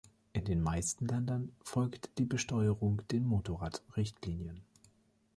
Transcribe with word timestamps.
In 0.33 0.45
den 0.45 0.63
meisten 0.63 1.05
Ländern 1.05 1.51
folgt 1.61 2.17
die 2.17 2.25
Besteuerung 2.25 3.03
den 3.11 3.23
Motorradrichtlinien. 3.23 4.63